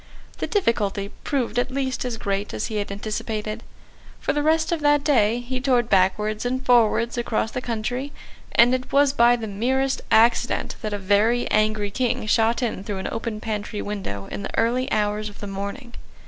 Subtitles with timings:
[0.39, 3.61] The difficulty proved at least as great as he had anticipated.
[4.19, 8.11] For the rest of that day he toured backwards and forwards across the country;
[8.53, 12.97] and it was by the merest accident that a very angry King shot in through
[12.97, 15.93] an open pantry window in the early hours of the morning.